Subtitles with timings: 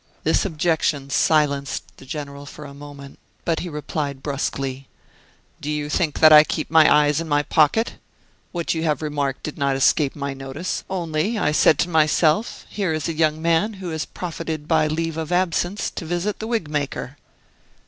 [0.23, 4.87] This objection silenced the General for a moment; but he replied bruskly:
[5.61, 7.97] "Do you think that I keep my eyes in my pocket?
[8.51, 12.93] What you have remarked did not escape my notice; only I said to myself, here
[12.93, 16.67] is a young man who has profited by leave of absence to visit the wig
[16.67, 17.17] maker."